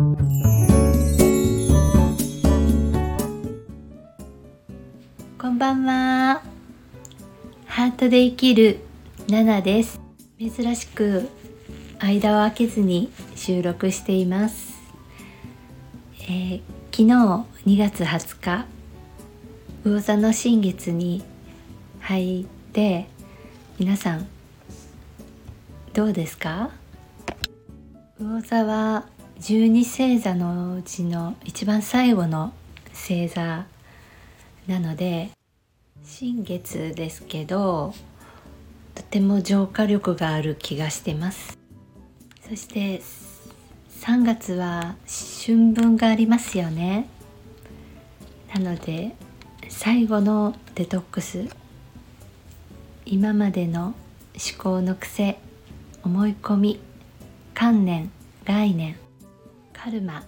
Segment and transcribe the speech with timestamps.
[0.00, 0.04] こ
[5.50, 6.40] んばんは。
[7.66, 8.78] ハートで生きる
[9.28, 10.00] ナナです。
[10.38, 11.28] 珍しく
[11.98, 14.72] 間を空けずに収録しています、
[16.22, 17.04] えー、昨日
[17.66, 18.64] 2月20日
[19.84, 21.22] 魚座の新月に
[22.00, 23.06] 入って
[23.78, 24.26] 皆さん
[25.92, 26.70] どうですか？
[28.18, 29.04] 魚座は
[29.40, 32.52] 十二星座のうちの一番最後の
[32.92, 33.64] 星座
[34.66, 35.30] なので
[36.04, 37.94] 新月ですけど
[38.94, 41.56] とても浄化力がある気がしてます。
[42.46, 43.00] そして
[44.02, 44.96] 3月は
[45.46, 47.08] 春分がありますよね。
[48.54, 49.16] なので
[49.70, 51.48] 最後のデトックス
[53.06, 53.94] 今までの思
[54.58, 55.38] 考の癖
[56.02, 56.80] 思い込み
[57.54, 58.10] 観念
[58.44, 58.96] 概念
[59.82, 60.24] カルマ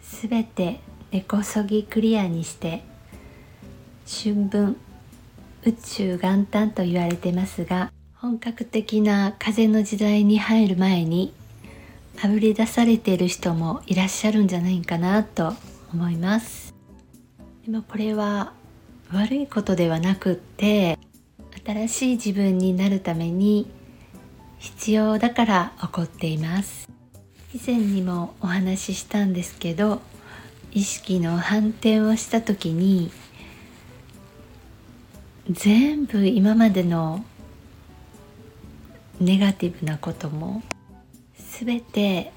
[0.00, 0.80] すべて
[1.10, 2.82] 根こそぎクリアにして
[4.06, 4.78] 春分
[5.62, 11.34] 宇宙元旦と言われてますが本格的な風の時代に入る前に
[12.24, 15.52] あぶり出されている人もいらっしゃるんじゃないかなと
[15.92, 16.74] 思います。
[17.66, 18.54] でもこれは
[19.12, 20.98] 悪いことではなくって
[21.62, 23.70] 新しい自分になるために
[24.58, 26.91] 必要だから起こっています。
[27.54, 30.00] 以前にもお話ししたんですけど
[30.72, 33.10] 意識の反転をした時に
[35.50, 37.24] 全部今までの
[39.20, 40.62] ネガティブなことも
[41.60, 42.32] 全て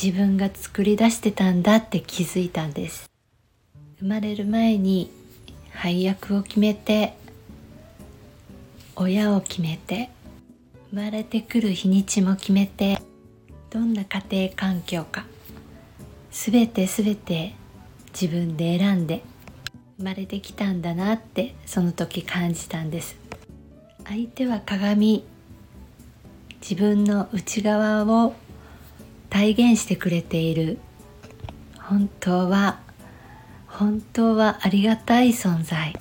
[0.00, 3.08] 自分が作り出してたんだって気づいたんです。
[3.98, 5.10] 生まれる前に
[5.72, 7.14] 配役を決めて
[8.94, 10.10] 親を決めて
[10.90, 12.95] 生まれてくる日にちも決めて
[13.76, 15.26] どんな家庭環境か
[16.30, 17.54] 全て全て
[18.18, 19.22] 自分で選んで
[19.98, 23.18] 生まれてきたんだなってその時感じたんです。
[24.06, 25.26] 相手は鏡
[26.62, 28.32] 自分の内側を
[29.28, 30.78] 体現してくれている。
[31.78, 32.80] 本当は
[33.66, 35.94] 本当はありがたい存在。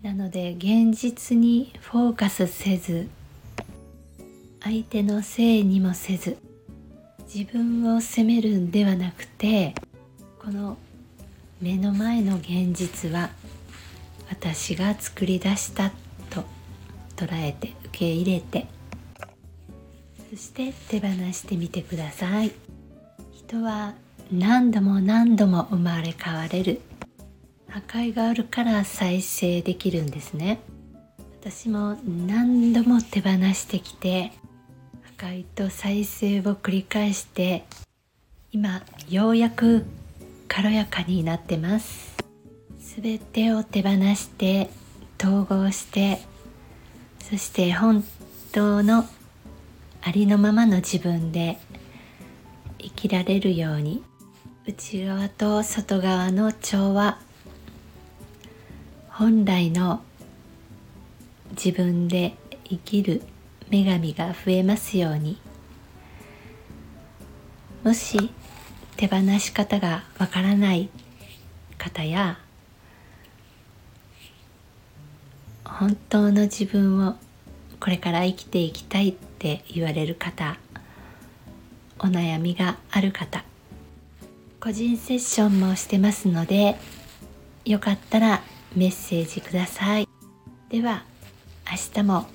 [0.00, 3.08] なので現実にフォーカスせず
[4.62, 6.38] 相手のせいにもせず
[7.34, 9.74] 自分を責めるんではなくて
[10.38, 10.78] この
[11.60, 13.30] 目の前の現実は
[14.30, 15.90] 私が作り出した
[16.30, 16.44] と
[17.16, 18.68] 捉えて受け入れて
[20.30, 22.52] そして手放してみてください。
[23.32, 23.94] 人は
[24.32, 26.80] 何度も何度も生まれ変われる。
[27.68, 30.60] 破壊があるから再生できるんですね。
[31.40, 31.96] 私も
[32.26, 34.32] 何度も手放してきて
[35.16, 37.64] 破壊と再生を繰り返して
[38.50, 39.84] 今ようやく
[40.48, 42.14] 軽やかになってます。
[42.80, 44.70] すべてを手放して
[45.20, 46.20] 統合して
[47.20, 48.04] そして本
[48.52, 49.04] 当の
[50.02, 51.58] ありのままの自分で
[52.78, 54.02] 生きられるように
[54.66, 57.18] 内側と外側の調和
[59.08, 60.02] 本来の
[61.50, 63.22] 自分で生きる
[63.74, 65.36] 女神が増えますように。
[67.82, 68.30] もし
[68.96, 70.88] 手放し方がわからない
[71.76, 72.38] 方や
[75.64, 77.16] 本当の自分を
[77.80, 80.56] これから生きていきたいって言われる方
[81.98, 83.44] お悩みがある方
[84.60, 86.76] 個人セッションもしてますので
[87.66, 88.42] よかったら
[88.74, 90.08] メッセージください。
[90.70, 91.04] では
[91.70, 92.26] 明日も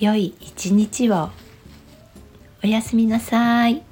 [0.00, 1.30] 良い一日を。
[2.62, 3.87] おやすみなさい。